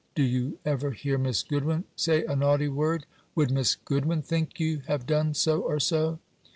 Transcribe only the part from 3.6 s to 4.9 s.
Goodwin, think you,